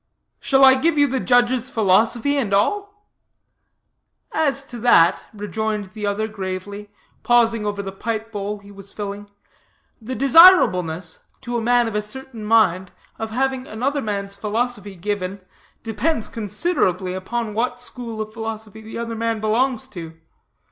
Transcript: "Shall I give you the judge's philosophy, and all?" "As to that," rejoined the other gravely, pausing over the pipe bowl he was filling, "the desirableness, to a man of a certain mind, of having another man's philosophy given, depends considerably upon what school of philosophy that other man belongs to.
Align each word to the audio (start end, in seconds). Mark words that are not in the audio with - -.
"Shall 0.39 0.65
I 0.65 0.73
give 0.73 0.97
you 0.97 1.05
the 1.05 1.19
judge's 1.19 1.69
philosophy, 1.69 2.35
and 2.35 2.55
all?" 2.55 3.07
"As 4.31 4.63
to 4.63 4.79
that," 4.79 5.21
rejoined 5.31 5.91
the 5.93 6.07
other 6.07 6.27
gravely, 6.27 6.89
pausing 7.21 7.67
over 7.67 7.83
the 7.83 7.91
pipe 7.91 8.31
bowl 8.31 8.57
he 8.57 8.71
was 8.71 8.91
filling, 8.91 9.29
"the 10.01 10.15
desirableness, 10.15 11.19
to 11.41 11.55
a 11.55 11.61
man 11.61 11.87
of 11.87 11.93
a 11.93 12.01
certain 12.01 12.43
mind, 12.43 12.91
of 13.19 13.29
having 13.29 13.67
another 13.67 14.01
man's 14.01 14.35
philosophy 14.35 14.95
given, 14.95 15.39
depends 15.83 16.27
considerably 16.27 17.13
upon 17.13 17.53
what 17.53 17.79
school 17.79 18.21
of 18.21 18.33
philosophy 18.33 18.81
that 18.81 18.99
other 18.99 19.15
man 19.15 19.39
belongs 19.39 19.87
to. 19.89 20.17